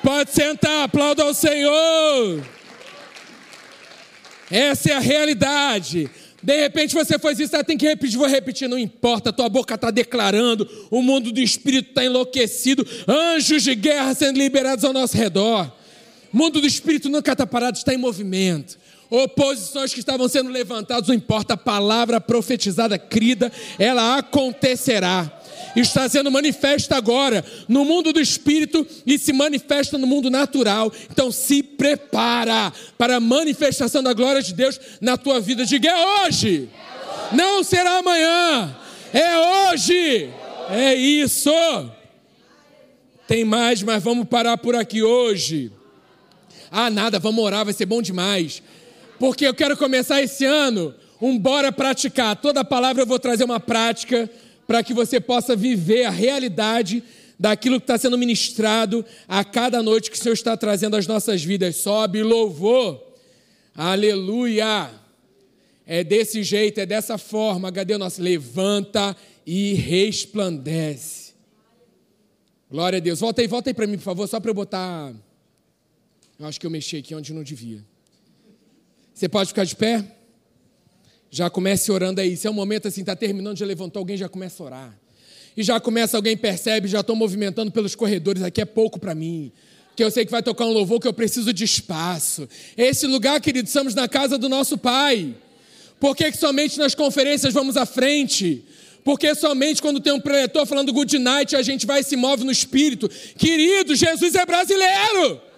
[0.01, 2.43] Pode sentar, aplauda ao Senhor.
[4.49, 6.09] Essa é a realidade.
[6.41, 9.75] De repente você faz isso, ah, tem que repetir, vou repetir, não importa, tua boca
[9.75, 15.17] está declarando, o mundo do espírito está enlouquecido, anjos de guerra sendo liberados ao nosso
[15.17, 15.69] redor.
[16.33, 18.79] O mundo do espírito nunca está parado, está em movimento.
[19.09, 25.39] Oposições que estavam sendo levantadas, não importa, a palavra profetizada, crida, ela acontecerá
[25.75, 30.91] está sendo manifesta agora no mundo do espírito e se manifesta no mundo natural.
[31.11, 35.65] Então se prepara para a manifestação da glória de Deus na tua vida.
[35.65, 36.69] Diga é hoje.
[37.31, 38.75] Não será amanhã.
[39.13, 40.29] É hoje.
[40.69, 41.51] É isso.
[43.27, 45.71] Tem mais, mas vamos parar por aqui hoje.
[46.71, 48.61] Ah, nada, vamos orar, vai ser bom demais.
[49.19, 52.35] Porque eu quero começar esse ano um bora praticar.
[52.35, 54.29] Toda palavra eu vou trazer uma prática
[54.65, 57.03] para que você possa viver a realidade
[57.37, 61.43] daquilo que está sendo ministrado a cada noite que o Senhor está trazendo às nossas
[61.43, 61.75] vidas.
[61.77, 63.03] Sobe louvor.
[63.75, 64.89] Aleluia.
[65.85, 67.71] É desse jeito, é dessa forma.
[67.71, 68.21] Cadê o nosso?
[68.21, 71.33] Levanta e resplandece.
[72.69, 73.19] Glória a Deus.
[73.19, 75.11] Volta aí, volta aí para mim, por favor, só para eu botar.
[76.37, 77.83] Eu acho que eu mexi aqui onde não devia.
[79.19, 80.01] Você pode ficar de pé?
[81.29, 82.37] Já comece orando aí.
[82.37, 84.99] Se é um momento assim, está terminando, já levantou alguém, já começa a orar.
[85.57, 89.51] E já começa, alguém percebe, já estou movimentando pelos corredores, aqui é pouco para mim.
[89.93, 92.47] Que eu sei que vai tocar um louvor que eu preciso de espaço.
[92.77, 95.35] Esse lugar, querido, estamos na casa do nosso Pai.
[95.99, 98.63] Por que, que somente nas conferências vamos à frente?
[99.03, 102.45] Porque somente quando tem um preletor falando good night a gente vai e se move
[102.45, 103.09] no espírito.
[103.37, 105.48] Querido, Jesus é brasileiro.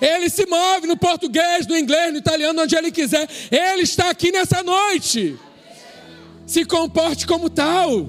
[0.00, 3.28] Ele se move no português, no inglês, no italiano, onde ele quiser.
[3.50, 5.36] Ele está aqui nessa noite.
[6.46, 8.08] Se comporte como tal.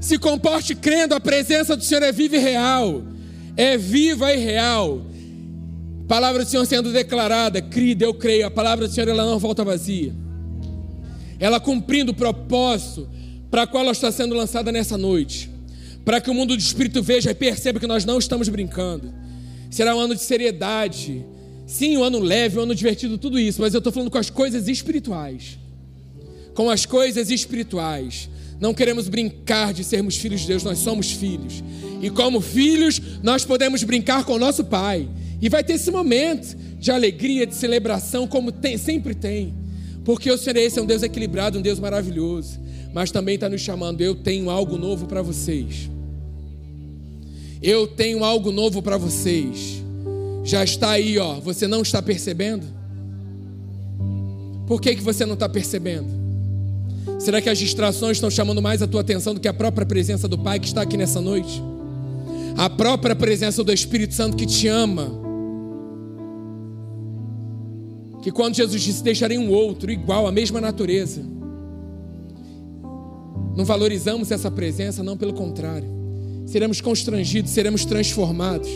[0.00, 3.02] Se comporte crendo, a presença do Senhor é viva e real.
[3.56, 5.02] É viva e real.
[6.08, 8.46] palavra do Senhor sendo declarada, crida, eu creio.
[8.46, 10.14] A palavra do Senhor ela não volta vazia.
[11.38, 13.10] Ela cumprindo o propósito
[13.50, 15.50] para a qual ela está sendo lançada nessa noite.
[16.02, 19.25] Para que o mundo do espírito veja e perceba que nós não estamos brincando
[19.70, 21.24] Será um ano de seriedade.
[21.66, 24.30] Sim, um ano leve, um ano divertido, tudo isso, mas eu estou falando com as
[24.30, 25.58] coisas espirituais.
[26.54, 28.30] Com as coisas espirituais.
[28.60, 31.62] Não queremos brincar de sermos filhos de Deus, nós somos filhos.
[32.00, 35.08] E como filhos, nós podemos brincar com o nosso Pai.
[35.40, 39.52] E vai ter esse momento de alegria, de celebração, como tem, sempre tem.
[40.04, 42.60] Porque o Senhor esse é um Deus equilibrado, um Deus maravilhoso.
[42.94, 45.90] Mas também está nos chamando, eu tenho algo novo para vocês.
[47.62, 49.82] Eu tenho algo novo para vocês.
[50.44, 51.40] Já está aí, ó.
[51.40, 52.66] Você não está percebendo?
[54.66, 56.08] Por que, que você não está percebendo?
[57.18, 60.28] Será que as distrações estão chamando mais a tua atenção do que a própria presença
[60.28, 61.62] do Pai que está aqui nessa noite?
[62.56, 65.10] A própria presença do Espírito Santo que te ama.
[68.22, 71.22] Que quando Jesus disse: Deixarei um outro igual, a mesma natureza.
[73.56, 75.95] Não valorizamos essa presença, não, pelo contrário.
[76.46, 78.68] Seremos constrangidos, seremos transformados.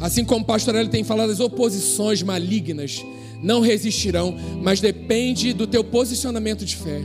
[0.00, 3.04] Assim como o pastor Eli tem falado, as oposições malignas
[3.42, 7.00] não resistirão, mas depende do teu posicionamento de fé.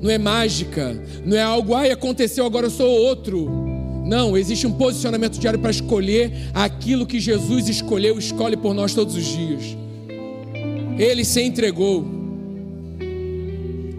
[0.00, 3.50] Não é mágica, não é algo, ai, aconteceu, agora eu sou outro.
[4.06, 9.14] Não, existe um posicionamento diário para escolher aquilo que Jesus escolheu, escolhe por nós todos
[9.14, 9.76] os dias.
[10.98, 12.04] Ele se entregou.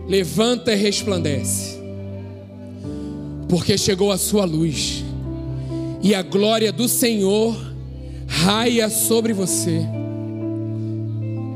[0.08, 1.80] Levanta e resplandece,
[3.52, 5.04] porque chegou a sua luz,
[6.02, 7.54] e a glória do Senhor
[8.26, 9.82] raia sobre você.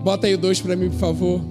[0.03, 1.41] Bota aí o dois para mim, por favor.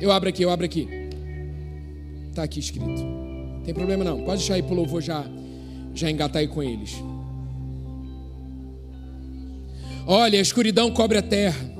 [0.00, 0.88] Eu abro aqui, eu abro aqui.
[2.30, 3.04] Está aqui escrito.
[3.62, 4.22] Tem problema não.
[4.22, 5.26] Pode deixar aí pro louvor já,
[5.94, 6.94] já engatar aí com eles.
[10.06, 11.70] Olha, a escuridão cobre a terra.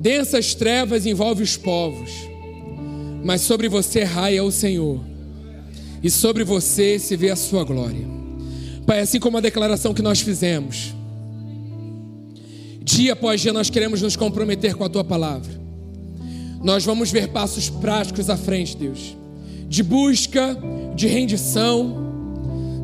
[0.00, 2.33] Densas trevas envolve os povos.
[3.24, 5.00] Mas sobre você raia o Senhor.
[6.02, 8.06] E sobre você se vê a sua glória.
[8.86, 10.94] Pai, assim como a declaração que nós fizemos,
[12.82, 15.50] dia após dia nós queremos nos comprometer com a tua palavra.
[16.62, 19.16] Nós vamos ver passos práticos à frente, Deus,
[19.68, 20.56] de busca,
[20.94, 22.02] de rendição.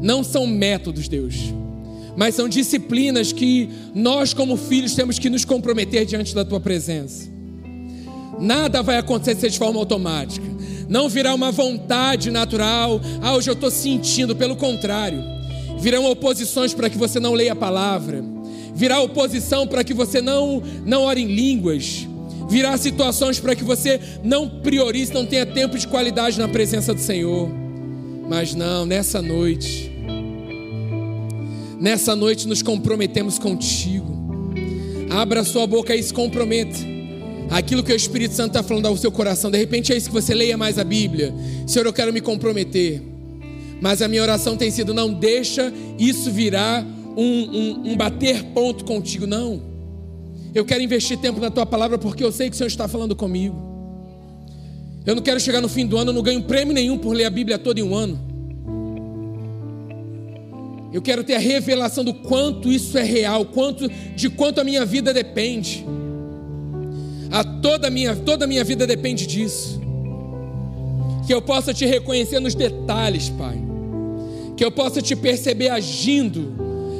[0.02, 1.36] Não são métodos, Deus,
[2.16, 7.28] mas são disciplinas que nós, como filhos, temos que nos comprometer diante da tua presença.
[8.40, 10.46] Nada vai acontecer de forma automática.
[10.88, 13.00] Não virá uma vontade natural.
[13.20, 14.34] Ah, hoje eu estou sentindo.
[14.34, 15.22] Pelo contrário,
[15.78, 18.24] virão oposições para que você não leia a palavra,
[18.74, 22.06] virá oposição para que você não, não ore em línguas,
[22.48, 27.00] virá situações para que você não priorize, não tenha tempo de qualidade na presença do
[27.00, 27.48] Senhor.
[28.28, 29.90] Mas não, nessa noite,
[31.78, 34.18] nessa noite nos comprometemos contigo.
[35.10, 36.89] Abra sua boca e se comprometa.
[37.50, 40.14] Aquilo que o Espírito Santo está falando ao seu coração, de repente é isso que
[40.14, 41.34] você leia mais a Bíblia.
[41.66, 43.02] Senhor, eu quero me comprometer.
[43.80, 46.86] Mas a minha oração tem sido: não deixa isso virar
[47.16, 49.60] um, um, um, bater ponto contigo, não.
[50.54, 53.16] Eu quero investir tempo na tua palavra porque eu sei que o Senhor está falando
[53.16, 53.68] comigo.
[55.04, 57.24] Eu não quero chegar no fim do ano, eu não ganho prêmio nenhum por ler
[57.24, 58.30] a Bíblia toda em um ano.
[60.92, 64.84] Eu quero ter a revelação do quanto isso é real, quanto de quanto a minha
[64.84, 65.84] vida depende.
[67.30, 69.80] A toda a minha, toda minha vida depende disso.
[71.26, 73.70] Que eu possa te reconhecer nos detalhes, Pai
[74.60, 76.52] que eu possa te perceber agindo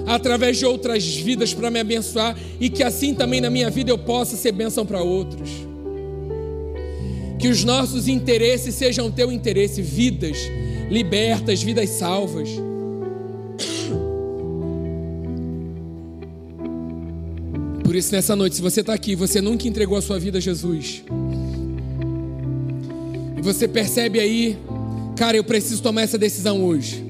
[0.06, 3.98] através de outras vidas para me abençoar e que assim também na minha vida eu
[3.98, 5.50] possa ser bênção para outros.
[7.38, 10.38] Que os nossos interesses sejam teu interesse, vidas
[10.88, 12.48] libertas, vidas salvas.
[17.90, 20.40] Por isso, nessa noite, se você está aqui, você nunca entregou a sua vida a
[20.40, 21.02] Jesus,
[23.36, 24.56] e você percebe aí,
[25.16, 27.04] cara, eu preciso tomar essa decisão hoje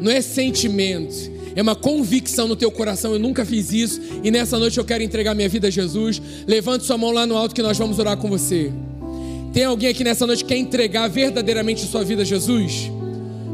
[0.00, 1.16] não é sentimento,
[1.56, 3.12] é uma convicção no teu coração.
[3.14, 6.22] Eu nunca fiz isso e nessa noite eu quero entregar minha vida a Jesus.
[6.46, 8.70] Levante sua mão lá no alto que nós vamos orar com você.
[9.52, 12.88] Tem alguém aqui nessa noite que quer entregar verdadeiramente a sua vida a Jesus?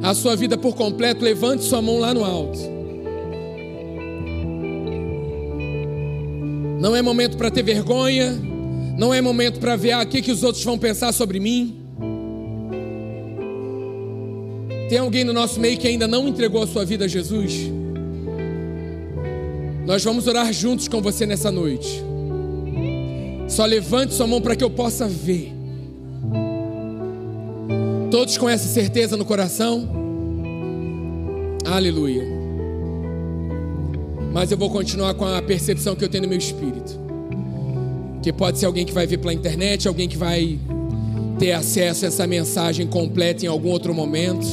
[0.03, 2.80] A sua vida por completo, levante sua mão lá no alto.
[6.81, 8.33] Não é momento para ter vergonha,
[8.97, 11.77] não é momento para ver ah, o que, que os outros vão pensar sobre mim.
[14.88, 17.71] Tem alguém no nosso meio que ainda não entregou a sua vida a Jesus?
[19.87, 22.03] Nós vamos orar juntos com você nessa noite.
[23.47, 25.53] Só levante sua mão para que eu possa ver.
[28.11, 29.87] Todos com essa certeza no coração?
[31.66, 32.39] Aleluia.
[34.33, 36.99] Mas eu vou continuar com a percepção que eu tenho no meu espírito.
[38.22, 40.59] Que pode ser alguém que vai ver pela internet, alguém que vai
[41.39, 44.47] ter acesso a essa mensagem completa em algum outro momento.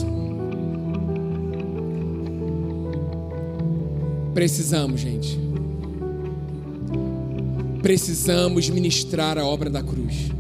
[4.34, 5.38] Precisamos, gente.
[7.82, 10.32] Precisamos ministrar a obra da cruz.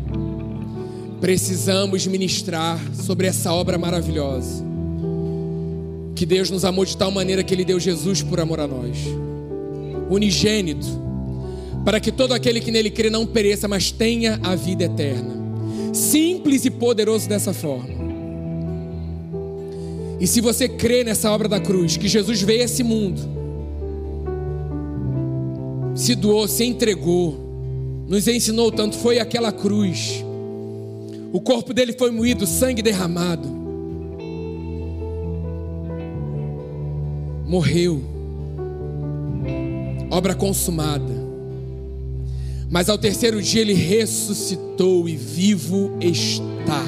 [1.19, 4.63] Precisamos ministrar sobre essa obra maravilhosa.
[6.15, 8.97] Que Deus nos amou de tal maneira que Ele deu Jesus por amor a nós.
[10.09, 10.87] Unigênito,
[11.83, 15.35] para que todo aquele que nele crê não pereça, mas tenha a vida eterna.
[15.93, 17.97] Simples e poderoso dessa forma.
[20.19, 23.21] E se você crê nessa obra da cruz, que Jesus veio a esse mundo,
[25.95, 27.37] se doou, se entregou,
[28.07, 30.23] nos ensinou tanto, foi aquela cruz.
[31.31, 33.47] O corpo dele foi moído, sangue derramado.
[37.45, 38.16] Morreu.
[40.18, 41.13] Obra consumada.
[42.72, 46.84] Mas ao terceiro dia ele ressuscitou e vivo está.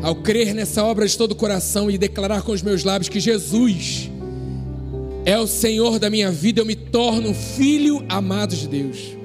[0.00, 3.18] Ao crer nessa obra de todo o coração e declarar com os meus lábios que
[3.18, 4.08] Jesus
[5.24, 9.16] é o Senhor da minha vida, eu me torno filho amado de Deus.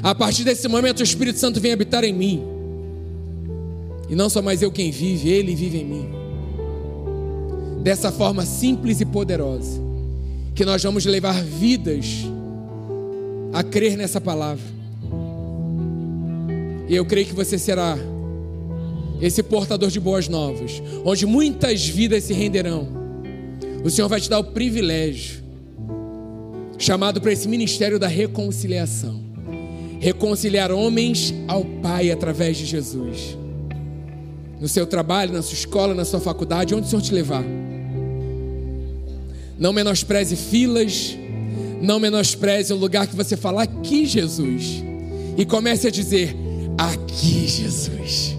[0.00, 2.44] A partir desse momento, o Espírito Santo vem habitar em mim.
[4.08, 6.08] E não só mais eu quem vive, Ele vive em mim.
[7.82, 9.87] Dessa forma simples e poderosa,
[10.58, 12.24] que nós vamos levar vidas
[13.52, 14.64] a crer nessa palavra.
[16.88, 17.96] E eu creio que você será
[19.20, 22.88] esse portador de boas novas, onde muitas vidas se renderão.
[23.84, 25.44] O Senhor vai te dar o privilégio,
[26.76, 29.28] chamado para esse ministério da reconciliação
[30.00, 33.36] reconciliar homens ao Pai através de Jesus.
[34.60, 37.44] No seu trabalho, na sua escola, na sua faculdade, onde o Senhor te levar.
[39.58, 41.16] Não menospreze filas,
[41.82, 44.82] não menospreze o lugar que você fala aqui, Jesus.
[45.36, 46.36] E comece a dizer:
[46.76, 48.36] aqui, Jesus.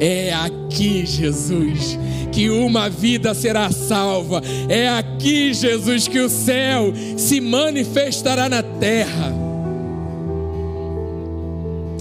[0.00, 1.96] É aqui, Jesus,
[2.32, 4.42] que uma vida será salva.
[4.68, 9.32] É aqui, Jesus, que o céu se manifestará na terra.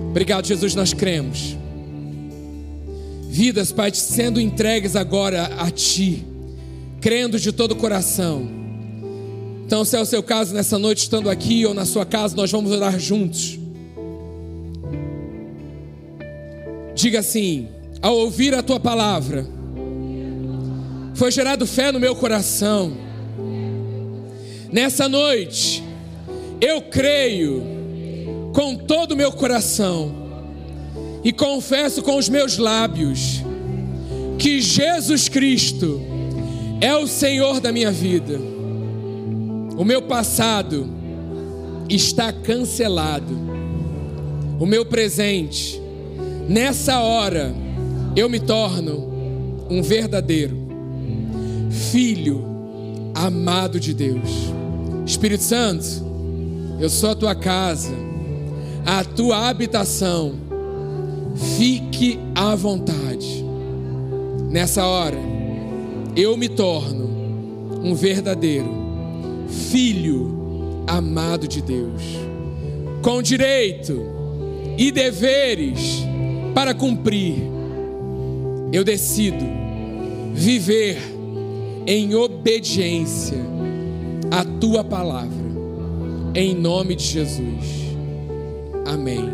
[0.10, 1.56] Obrigado, Jesus, nós cremos.
[3.30, 6.24] Vidas, Pai, sendo entregues agora a Ti,
[7.04, 8.50] crendo de todo o coração.
[9.66, 12.50] Então, se é o seu caso nessa noite, estando aqui ou na sua casa, nós
[12.50, 13.60] vamos orar juntos.
[16.96, 17.68] Diga assim:
[18.02, 19.46] ao ouvir a tua palavra,
[21.14, 22.94] foi gerado fé no meu coração.
[24.72, 25.84] Nessa noite,
[26.62, 27.64] eu creio
[28.54, 30.16] com todo o meu coração
[31.22, 33.44] e confesso com os meus lábios
[34.40, 36.13] que Jesus Cristo
[36.84, 38.38] é o Senhor da minha vida.
[39.78, 40.86] O meu passado
[41.88, 43.34] está cancelado.
[44.60, 45.82] O meu presente,
[46.50, 47.56] nessa hora,
[48.18, 50.58] eu me torno um verdadeiro
[51.72, 52.44] filho
[53.16, 54.52] amado de Deus.
[55.06, 55.86] Espírito Santo,
[56.82, 57.94] eu sou a tua casa,
[58.86, 60.34] a tua habitação.
[61.58, 63.42] Fique à vontade.
[64.52, 65.43] Nessa hora,
[66.16, 67.10] eu me torno
[67.84, 68.70] um verdadeiro
[69.70, 72.02] filho amado de Deus,
[73.02, 74.02] com direito
[74.78, 76.04] e deveres
[76.54, 77.54] para cumprir
[78.74, 79.46] eu decido
[80.34, 80.98] viver
[81.86, 83.38] em obediência
[84.32, 85.44] à tua palavra,
[86.34, 87.96] em nome de Jesus.
[88.84, 89.30] Amém.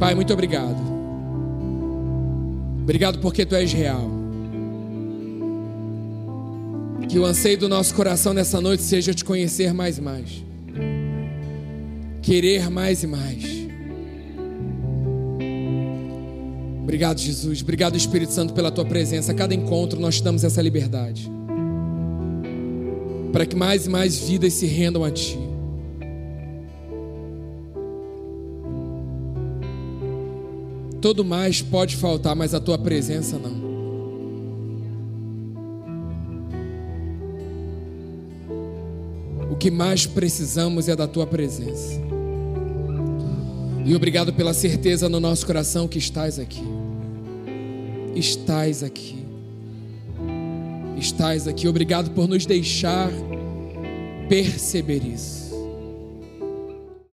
[0.00, 0.84] Pai, muito obrigado.
[2.82, 4.15] Obrigado porque tu és real.
[7.08, 10.44] Que o anseio do nosso coração nessa noite seja te conhecer mais e mais,
[12.22, 13.66] querer mais e mais
[16.86, 17.62] Obrigado, Jesus.
[17.62, 19.32] Obrigado, Espírito Santo, pela tua presença.
[19.32, 21.28] A cada encontro nós te damos essa liberdade.
[23.32, 25.36] Para que mais e mais vidas se rendam a ti.
[31.00, 33.65] Todo mais pode faltar, mas a tua presença não.
[39.66, 42.00] Que mais precisamos é da tua presença.
[43.84, 46.62] E obrigado pela certeza no nosso coração que estás aqui
[48.14, 49.24] estás aqui.
[50.96, 51.68] Estás aqui.
[51.68, 53.10] Obrigado por nos deixar
[54.28, 55.45] perceber isso.